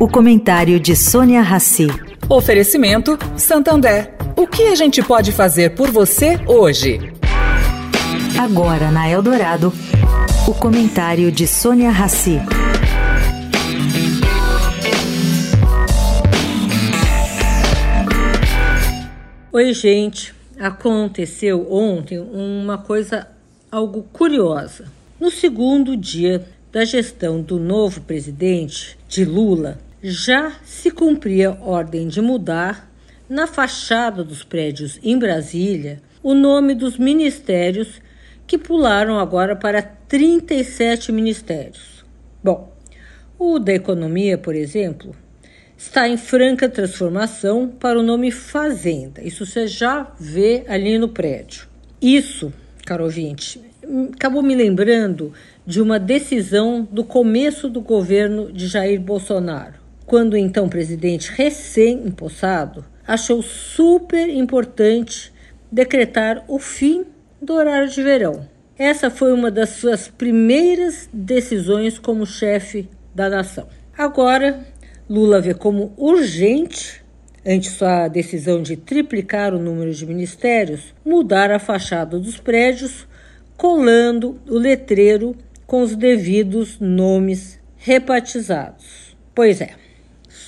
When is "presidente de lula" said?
28.02-29.87